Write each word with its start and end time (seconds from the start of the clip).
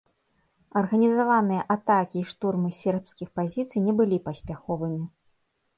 Арганізаваныя 0.79 1.67
атакі 1.75 2.17
і 2.23 2.25
штурмы 2.31 2.69
сербскіх 2.81 3.27
пазіцый 3.37 3.79
не 3.87 3.93
былі 4.03 4.17
паспяховымі. 4.31 5.05